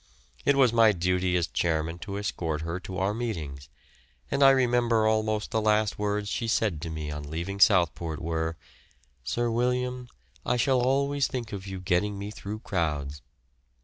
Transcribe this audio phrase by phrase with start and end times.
[0.45, 3.69] It was my duty as chairman to escort her to our meetings,
[4.31, 8.57] and I remember almost the last words she said to me on leaving Southport were,
[9.23, 10.07] "Sir William,
[10.43, 13.21] I shall always think of you getting me through crowds."